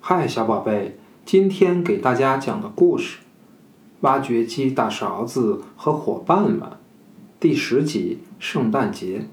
[0.00, 0.96] 嗨，小宝贝，
[1.26, 3.18] 今天给大家讲的故事
[4.00, 6.60] 《挖掘机大勺子和伙伴们》
[7.38, 9.26] 第十集《圣诞节》。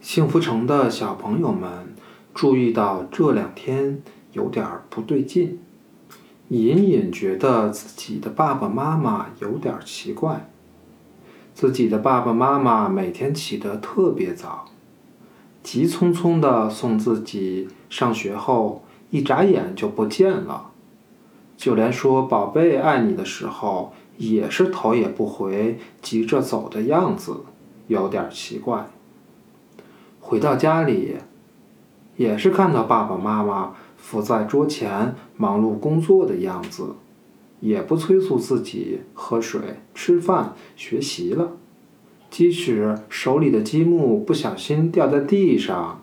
[0.00, 1.94] 幸福城的小朋友们
[2.34, 4.00] 注意到这两天
[4.32, 5.58] 有点不对劲，
[6.48, 10.48] 隐隐觉得自己的爸爸妈妈有点奇怪。
[11.52, 14.66] 自己的爸爸妈妈每天起得特别早，
[15.64, 20.70] 急匆匆地送自己上学后，一眨眼就不见了。
[21.56, 27.40] 就连说“宝贝，爱你”的时候，也是头也不回，急着走的样子，
[27.88, 28.90] 有点奇怪。
[30.20, 31.16] 回到家里，
[32.16, 36.94] 也是看到爸爸妈妈伏在桌前忙碌工作的样子。
[37.60, 41.52] 也不催促自己喝水、吃饭、学习了。
[42.34, 46.00] 即使手里的积木不小心掉在地上，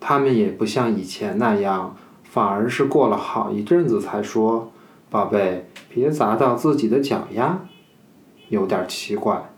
[0.00, 4.72] 他们也不像以前那样，反而是过了好一阵子才说
[5.08, 7.60] ：“宝贝，别砸到自己的脚丫。”
[8.50, 9.52] 有点奇怪。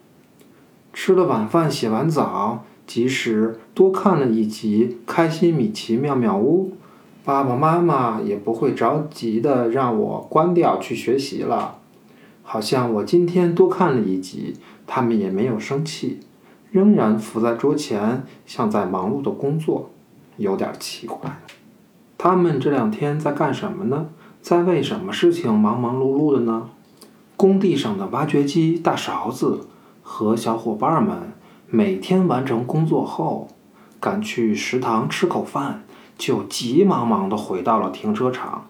[0.92, 6.72] 吃了晚饭，洗完澡，即使多看了一集《开心米奇妙妙屋》。
[7.24, 11.78] 爸爸妈妈也不会着急的让我关掉去学习了，
[12.52, 14.54] 好像我今天多看了一集，
[14.86, 16.20] 他们也没有生气，
[16.70, 19.88] 仍然伏在桌前，像在忙碌的工作，
[20.36, 21.18] 有点奇怪。
[22.18, 24.08] 他们这两天在干什么呢？
[24.42, 26.68] 在为什么事情忙忙碌碌的呢？
[27.38, 29.68] 工地上的挖掘机大勺子
[30.02, 31.32] 和小伙伴们
[31.70, 33.48] 每天完成工作后，
[33.98, 35.84] 赶去食堂吃口饭。
[36.18, 38.66] 就急忙忙地回到了停车场，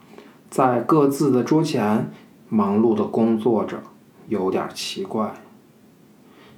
[0.49, 2.13] 在各自的桌前
[2.53, 3.79] 忙碌的工作着，
[4.29, 5.33] 有点奇怪。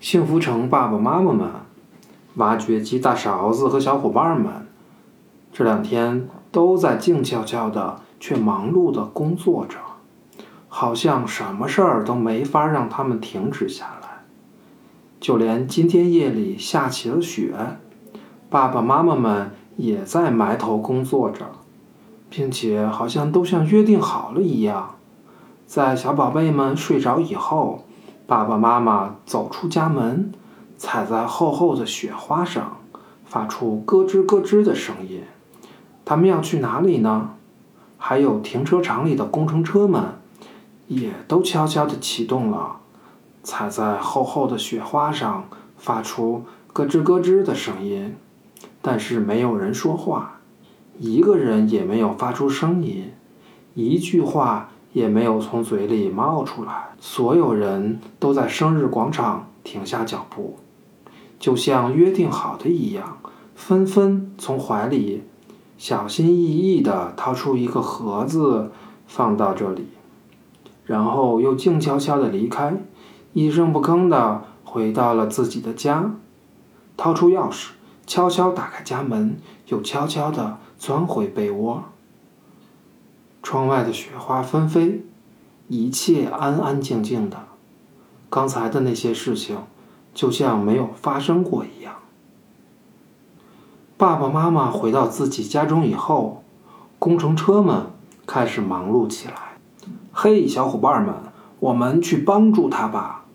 [0.01, 1.49] 幸福城爸爸妈妈们、
[2.35, 4.67] 挖掘机大勺子和小伙伴们，
[5.53, 9.77] 这两天都在静悄悄的却忙碌的工作着，
[10.67, 14.25] 好像什么事儿都没法让他们停止下来。
[15.21, 17.55] 就连今天夜里下起了雪，
[18.51, 19.53] 爸爸妈妈们。
[19.77, 21.51] 也在埋头工作着，
[22.31, 24.95] 并且好像都像约定好了一样，
[25.67, 27.85] 在小宝贝们睡着以后，
[28.27, 30.33] 爸爸妈妈走出家门，
[30.77, 32.77] 踩在厚厚的雪花上，
[33.25, 35.23] 发出咯吱咯吱的声音。
[36.05, 37.31] 他们要去哪里呢？
[37.97, 40.03] 还有停车场里的工程车们，
[40.87, 42.77] 也都悄悄地启动了，
[43.43, 45.49] 踩在厚厚的雪花上，
[45.79, 46.45] 发出
[46.75, 48.15] 咯吱咯吱的声音。
[48.83, 50.41] 但是没有人说话，
[50.99, 53.13] 一个人也没有发出声音，
[53.73, 56.89] 一句话也没有从嘴里冒出来。
[56.99, 60.57] 所有人都在生日广场停下脚步，
[61.39, 63.19] 就像约定好的一样，
[63.55, 65.25] 纷纷从怀里
[65.77, 68.73] 小心翼翼地掏出一个盒子，
[69.07, 69.89] 放到这里，
[70.87, 72.75] 然后又静悄悄地离开，
[73.35, 76.15] 一声不吭地回到了自己的家，
[76.97, 77.73] 掏出钥匙。
[78.07, 79.39] 悄悄打开家门，
[79.69, 81.85] 又悄悄地钻回被窝。
[83.45, 85.05] 窗外的雪花纷飞，
[85.69, 87.37] 一切安安静静的，
[88.31, 89.59] 刚才的那些事情
[90.15, 91.97] 就像没有发生过一样。
[93.99, 96.43] 爸爸妈妈回到自己家中以后，
[96.99, 97.91] 工程车们
[98.27, 99.35] 开始忙碌起来。
[100.11, 101.15] 嘿，小伙伴们，
[101.61, 103.27] 我们去帮助他吧！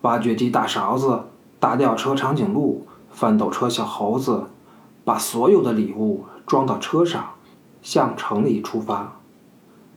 [0.00, 1.22] 挖掘机大勺子，
[1.60, 2.84] 大吊车长颈鹿。
[3.12, 4.46] 翻斗车小猴子
[5.04, 7.24] 把所有的礼物装到车上，
[7.80, 9.20] 向城里出发。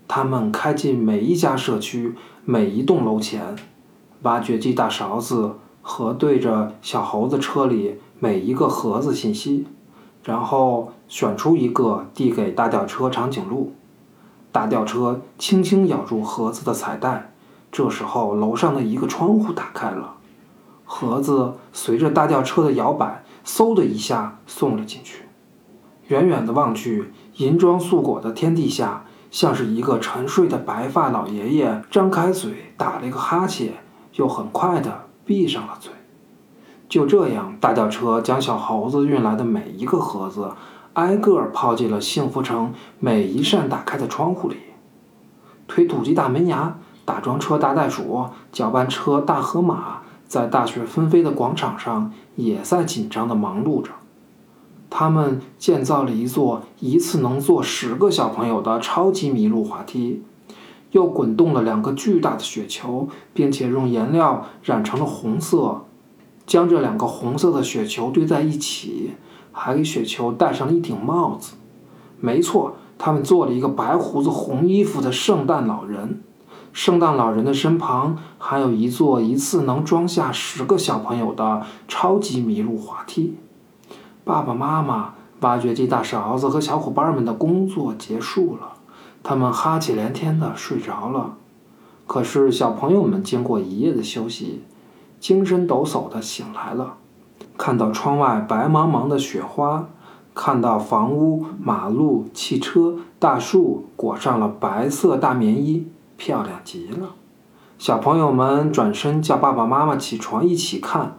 [0.07, 3.55] 他们开进每一家社区、每一栋楼前，
[4.21, 9.65] 挖掘机大勺子核对着小猴子车里每一个盒子信息，
[10.23, 13.73] 然后选出一个递给大吊车长颈鹿。
[14.51, 17.33] 大吊车轻轻咬住盒子的彩带，
[17.71, 20.15] 这时候楼上的一个窗户打开了。
[20.85, 25.23] 盒子随着大吊车的摇摆，嗖的一下送了进去。
[26.07, 29.05] 远远的望去，银装素裹的天地下，
[29.37, 33.71] 像是一个沉睡的白发老爷爷，张开嘴打了一个哈欠，
[34.15, 35.93] 又很快的闭上了嘴。
[36.89, 40.53] 就这样，大吊车将小猴子运来的每一个盒子，
[40.93, 44.57] 挨个抛进了幸福城每一扇打开的窗户里。
[45.67, 49.99] 推土机大门牙、打桩车大袋鼠、搅拌车大河马。
[50.25, 53.91] 在大雪纷飞的广场上，也在紧张地忙碌着。
[54.99, 60.23] 他们建造了一座一次能坐十个小朋友的超级麋鹿滑梯，
[60.89, 65.83] 又滚动了两个巨大的雪球，并且用颜料染成了红色，
[66.47, 69.11] 将这两个红色的雪球堆在一起，
[69.51, 71.53] 还给雪球戴上了一顶帽子。
[72.19, 76.23] 没错，他们做了一个白胡子、红衣服的圣诞老人。
[76.73, 83.35] 圣诞老人的身旁还有一座一次能装下十个小朋友的超级麋鹿滑梯。
[84.27, 88.73] 爸爸妈妈、挖掘机大勺子和小伙伴们的工作结束了，
[89.23, 91.35] 他们哈气连天的睡着了。
[92.05, 94.63] 可是小朋友们经过一夜的休息，
[95.21, 96.95] 精神抖擞的醒来了，
[97.57, 99.87] 看到窗外白茫茫的雪花，
[100.35, 105.87] 看到房屋、马路、汽车、大树裹上了白色大棉衣。
[106.17, 107.11] 漂亮极了，
[107.77, 111.15] 小朋友们转身叫爸爸妈妈起床一起看。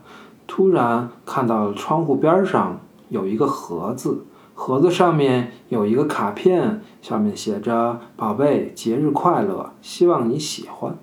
[0.49, 4.25] 突然看到窗户边上有一个盒子，
[4.55, 10.97] 盒子上面有一个卡片，上面写着：“宝贝，节日快乐，希望你喜欢。”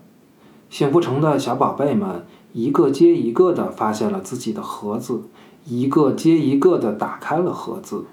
[0.69, 5.21] 幸福城的小宝贝们一个接一个的发现了自己的盒子，
[5.65, 8.05] 一个接一个的打开了盒子。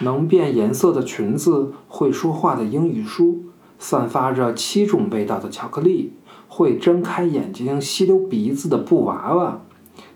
[0.00, 3.44] 能变颜色的裙子，会说话的英语书。
[3.76, 6.12] 散发着七种味道的巧克力，
[6.48, 9.60] 会睁开眼睛、吸溜鼻子的布娃娃。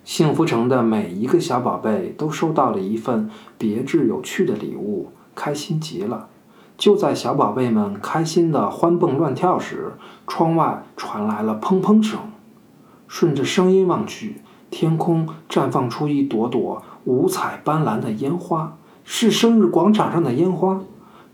[0.08, 3.28] 幸福城的每一个小宝贝都收到了一份
[3.58, 6.28] 别致有趣的礼物，开心极了。
[6.78, 9.92] 就在小宝贝们开心的欢蹦乱跳时，
[10.26, 12.18] 窗外传来了砰砰声。
[13.06, 14.40] 顺着声音望去，
[14.70, 20.80] 天空绽放出一朵朵五彩斑斓的烟花，是生日广场上的烟花。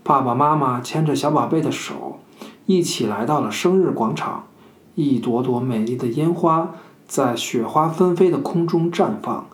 [0.03, 2.19] 爸爸妈妈牵着小宝贝的手。
[2.65, 4.47] 一起来到了生日广场，
[4.95, 6.71] 一朵朵美丽的烟花
[7.07, 9.45] 在雪花纷飞的空中绽放，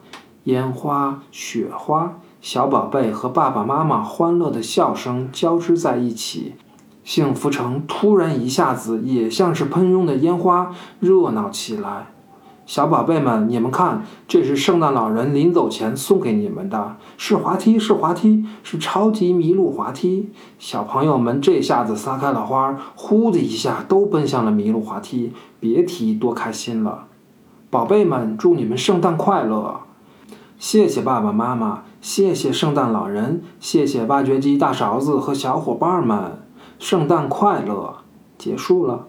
[0.45, 6.53] 烟花、雪花、小宝贝和爸爸妈妈欢乐的笑声交织在一起，
[7.03, 12.07] 幸福城突然一下子也像是喷涌的烟花，热闹起来。
[12.65, 20.29] 小宝贝们，你们看，这是圣诞老人临走前送给你们的，是滑梯，是滑梯，是超级麋鹿滑梯。
[20.57, 27.07] 小朋友们这下子撒开了花，呼的一下都奔向了麋鹿滑梯，别提多开心了。
[27.71, 29.79] 宝贝们，祝你们圣诞快乐！
[30.59, 36.39] 谢谢爸爸妈妈，谢谢圣诞老人，谢谢挖掘机大勺子和小伙伴们，
[36.79, 37.99] 圣诞快乐！
[38.37, 39.07] 结束了。